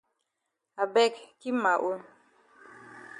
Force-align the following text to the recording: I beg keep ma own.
I 0.81 0.83
beg 0.95 1.13
keep 1.39 1.55
ma 1.63 1.73
own. 1.87 1.99